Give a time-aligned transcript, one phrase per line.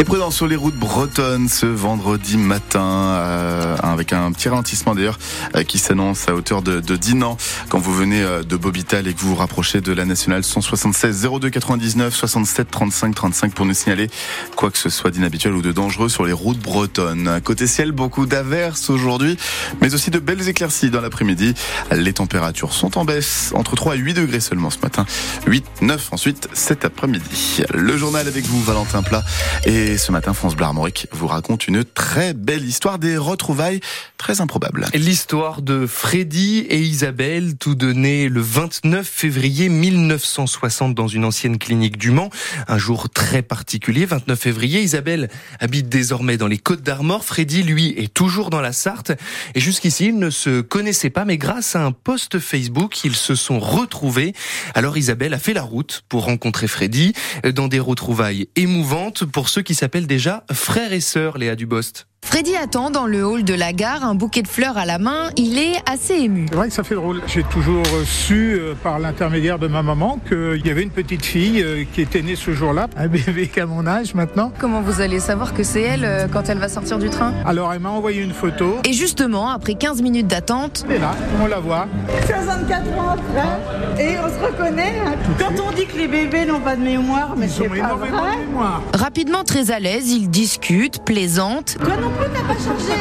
[0.00, 5.18] Et prudence sur les routes bretonnes ce vendredi matin, euh, avec un petit ralentissement d'ailleurs
[5.56, 7.36] euh, qui s'annonce à hauteur de, de, Dinan
[7.68, 11.28] quand vous venez euh, de Bobital et que vous vous rapprochez de la nationale 176
[11.38, 14.08] 02 99 67 35 35 pour nous signaler
[14.56, 17.38] quoi que ce soit d'inhabituel ou de dangereux sur les routes bretonnes.
[17.44, 19.36] Côté ciel, beaucoup d'averses aujourd'hui,
[19.82, 21.52] mais aussi de belles éclaircies dans l'après-midi.
[21.92, 25.04] Les températures sont en baisse, entre 3 et 8 degrés seulement ce matin,
[25.46, 27.64] 8, 9 ensuite cet après-midi.
[27.74, 29.22] Le journal avec vous, Valentin Plat
[29.66, 30.66] et et ce matin, France Bleu
[31.10, 33.80] vous raconte une très belle histoire des retrouvailles
[34.18, 34.86] très improbables.
[34.94, 41.98] L'histoire de Freddy et Isabelle, tout donné le 29 février 1960 dans une ancienne clinique
[41.98, 42.30] du Mans.
[42.68, 44.80] Un jour très particulier, 29 février.
[44.82, 47.24] Isabelle habite désormais dans les Côtes d'Armor.
[47.24, 49.12] Freddy, lui, est toujours dans la Sarthe.
[49.56, 53.34] Et jusqu'ici, ils ne se connaissaient pas, mais grâce à un post Facebook, ils se
[53.34, 54.34] sont retrouvés.
[54.74, 57.12] Alors Isabelle a fait la route pour rencontrer Freddy
[57.54, 62.09] dans des retrouvailles émouvantes pour ceux qui s'appelle déjà Frère et Sœur, Léa Dubost.
[62.30, 65.30] Freddy attend dans le hall de la gare, un bouquet de fleurs à la main.
[65.36, 66.46] Il est assez ému.
[66.48, 67.20] C'est vrai que ça fait drôle.
[67.26, 71.60] J'ai toujours su euh, par l'intermédiaire de ma maman qu'il y avait une petite fille
[71.60, 74.52] euh, qui était née ce jour-là, un bébé qu'à mon âge maintenant.
[74.60, 77.34] Comment vous allez savoir que c'est elle euh, quand elle va sortir du train?
[77.44, 78.78] Alors elle m'a envoyé une photo.
[78.88, 81.88] Et justement, après 15 minutes d'attente, elle est là, on la voit.
[82.26, 84.94] 64 ans après, et on se reconnaît.
[85.04, 85.14] Hein.
[85.36, 88.08] Quand on dit que les bébés n'ont pas de mémoire, mais c'est pas vrai.
[88.46, 88.82] Mémoire.
[88.94, 91.76] Rapidement très à l'aise, ils discutent, plaisantent.
[91.80, 92.92] Toi non plus, t'as pas changé.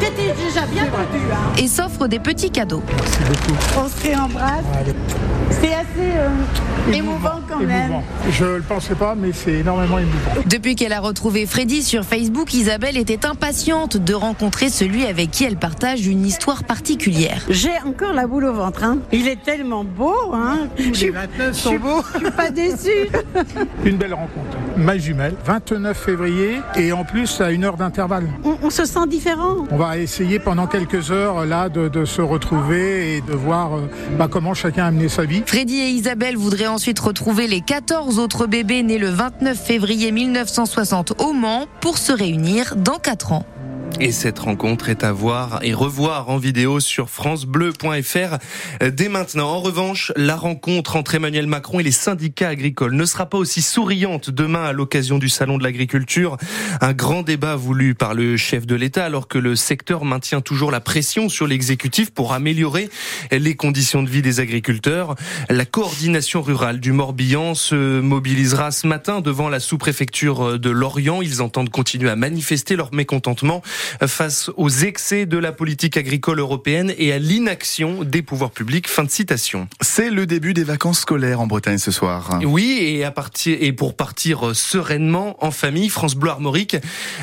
[0.00, 1.24] T'étais déjà bien perdu.
[1.32, 1.52] Hein.
[1.58, 2.82] Et s'offrent des petits cadeaux.
[2.96, 3.58] Merci beaucoup.
[3.78, 4.64] On se réembrasse.
[5.50, 7.90] C'est assez euh, émouvant quand même.
[7.90, 8.04] Émouvant.
[8.30, 10.42] Je le pensais pas, mais c'est énormément émouvant.
[10.46, 15.44] Depuis qu'elle a retrouvé Freddy sur Facebook, Isabelle était impatiente de rencontrer celui avec qui
[15.44, 17.42] elle partage une histoire particulière.
[17.48, 18.84] J'ai encore la boule au ventre.
[18.84, 18.98] Hein.
[19.12, 20.14] Il est tellement beau.
[20.34, 20.68] Hein.
[20.78, 22.02] Les 29 sont beaux.
[22.14, 23.08] Je suis pas déçue.
[23.84, 24.58] une belle rencontre.
[24.76, 28.28] Ma jumelle, 29 février, et en plus à une heure d'intervalle.
[28.44, 29.66] On, on, se sent différent.
[29.70, 33.70] On va essayer pendant quelques heures là de, de se retrouver et de voir
[34.18, 35.42] bah, comment chacun a mené sa vie.
[35.46, 41.20] Freddy et Isabelle voudraient ensuite retrouver les 14 autres bébés nés le 29 février 1960
[41.20, 43.46] au Mans pour se réunir dans 4 ans.
[43.98, 48.36] Et cette rencontre est à voir et revoir en vidéo sur francebleu.fr
[48.92, 49.48] dès maintenant.
[49.48, 53.62] En revanche, la rencontre entre Emmanuel Macron et les syndicats agricoles ne sera pas aussi
[53.62, 56.36] souriante demain à l'occasion du salon de l'agriculture.
[56.82, 60.70] Un grand débat voulu par le chef de l'État alors que le secteur maintient toujours
[60.70, 62.90] la pression sur l'exécutif pour améliorer
[63.32, 65.14] les conditions de vie des agriculteurs.
[65.48, 71.22] La coordination rurale du Morbihan se mobilisera ce matin devant la sous-préfecture de Lorient.
[71.22, 73.62] Ils entendent continuer à manifester leur mécontentement
[74.06, 78.88] face aux excès de la politique agricole européenne et à l'inaction des pouvoirs publics.
[78.88, 79.68] Fin de citation.
[79.80, 82.40] C'est le début des vacances scolaires en Bretagne ce soir.
[82.44, 86.76] Oui, et à partir et pour partir sereinement en famille, France Bleu Armorique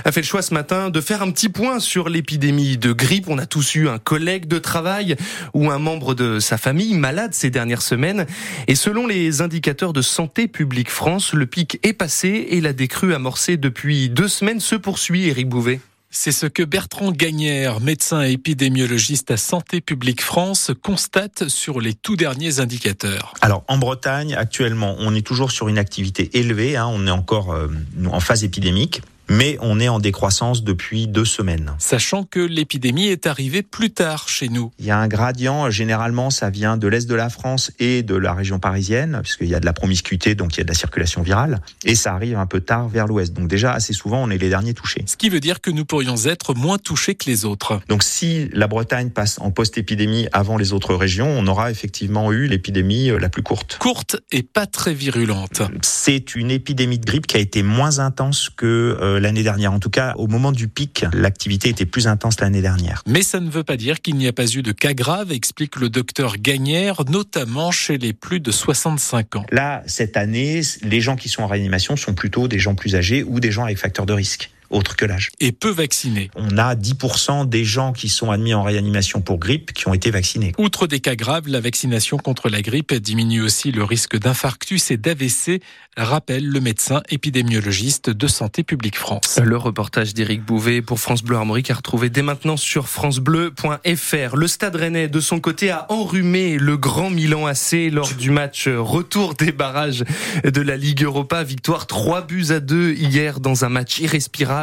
[0.05, 3.29] a fait le choix ce matin de faire un petit point sur l'épidémie de grippe.
[3.29, 5.15] On a tous eu un collègue de travail
[5.53, 8.25] ou un membre de sa famille malade ces dernières semaines.
[8.67, 13.13] Et selon les indicateurs de Santé publique France, le pic est passé et la décrue
[13.13, 15.27] amorcée depuis deux semaines se poursuit.
[15.27, 15.79] Éric Bouvet.
[16.15, 21.95] C'est ce que Bertrand Gagnère, médecin et épidémiologiste à Santé publique France, constate sur les
[21.95, 23.33] tout derniers indicateurs.
[23.41, 27.51] Alors en Bretagne, actuellement, on est toujours sur une activité élevée, hein, on est encore
[27.51, 27.67] euh,
[28.11, 29.01] en phase épidémique
[29.33, 31.73] mais on est en décroissance depuis deux semaines.
[31.79, 34.71] Sachant que l'épidémie est arrivée plus tard chez nous.
[34.77, 38.15] Il y a un gradient, généralement ça vient de l'Est de la France et de
[38.15, 40.75] la région parisienne, puisqu'il y a de la promiscuité, donc il y a de la
[40.75, 43.33] circulation virale, et ça arrive un peu tard vers l'Ouest.
[43.33, 45.03] Donc déjà, assez souvent, on est les derniers touchés.
[45.07, 47.81] Ce qui veut dire que nous pourrions être moins touchés que les autres.
[47.87, 52.45] Donc si la Bretagne passe en post-épidémie avant les autres régions, on aura effectivement eu
[52.47, 53.77] l'épidémie euh, la plus courte.
[53.79, 55.63] Courte et pas très virulente.
[55.81, 59.73] C'est une épidémie de grippe qui a été moins intense que euh, l'année dernière.
[59.73, 63.01] En tout cas, au moment du pic, l'activité était plus intense l'année dernière.
[63.07, 65.77] Mais ça ne veut pas dire qu'il n'y a pas eu de cas graves, explique
[65.77, 69.45] le docteur Gagnère, notamment chez les plus de 65 ans.
[69.51, 73.23] Là, cette année, les gens qui sont en réanimation sont plutôt des gens plus âgés
[73.23, 75.29] ou des gens avec facteurs de risque autre que l'âge.
[75.39, 76.29] Et peu vaccinés.
[76.35, 80.11] On a 10% des gens qui sont admis en réanimation pour grippe qui ont été
[80.11, 80.53] vaccinés.
[80.57, 84.97] Outre des cas graves, la vaccination contre la grippe diminue aussi le risque d'infarctus et
[84.97, 85.61] d'AVC,
[85.95, 89.39] rappelle le médecin épidémiologiste de Santé publique France.
[89.43, 94.35] Le reportage d'Éric Bouvet pour France Bleu Armorique a retrouvé dès maintenant sur francebleu.fr.
[94.35, 98.67] Le Stade Rennais, de son côté, a enrhumé le Grand Milan AC lors du match
[98.67, 100.03] retour des barrages
[100.43, 101.43] de la Ligue Europa.
[101.43, 104.62] Victoire 3 buts à 2 hier dans un match irrespirable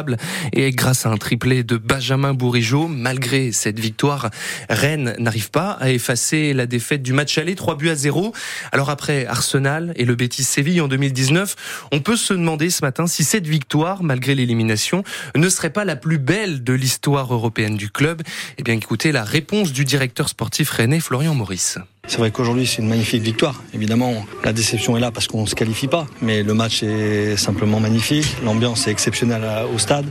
[0.53, 4.29] et grâce à un triplé de Benjamin Bourigeau, malgré cette victoire,
[4.69, 8.33] Rennes n'arrive pas à effacer la défaite du match aller 3 buts à 0.
[8.71, 13.07] Alors après Arsenal et le Betis Séville en 2019, on peut se demander ce matin
[13.07, 15.03] si cette victoire, malgré l'élimination,
[15.35, 18.21] ne serait pas la plus belle de l'histoire européenne du club.
[18.57, 21.77] Eh bien écoutez la réponse du directeur sportif rennais Florian Maurice.
[22.11, 23.63] C'est vrai qu'aujourd'hui c'est une magnifique victoire.
[23.73, 27.37] Évidemment, la déception est là parce qu'on ne se qualifie pas, mais le match est
[27.37, 28.25] simplement magnifique.
[28.43, 30.05] L'ambiance est exceptionnelle au stade.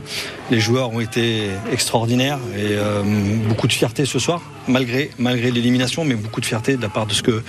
[0.49, 3.03] Les joueurs ont été extraordinaires et euh,
[3.47, 7.05] beaucoup de fierté ce soir, malgré malgré l'élimination, mais beaucoup de fierté de la part
[7.05, 7.43] de ce que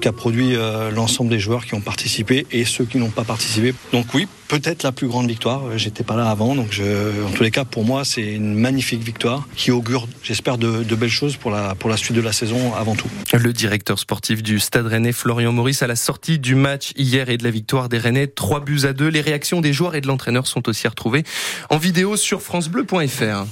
[0.00, 3.72] qu'a produit euh, l'ensemble des joueurs qui ont participé et ceux qui n'ont pas participé.
[3.92, 5.62] Donc oui, peut-être la plus grande victoire.
[5.76, 6.80] J'étais pas là avant, donc
[7.24, 10.94] en tous les cas pour moi c'est une magnifique victoire qui augure, j'espère, de, de,
[10.96, 13.08] belles choses pour la pour la suite de la saison avant tout.
[13.32, 17.36] Le directeur sportif du Stade Rennais, Florian Maurice, à la sortie du match hier et
[17.36, 19.08] de la victoire des Rennais, 3 buts à 2.
[19.08, 21.24] Les réactions des joueurs et de l'entraîneur sont aussi retrouvées
[21.68, 23.46] en vidéo sur francebleu.fr.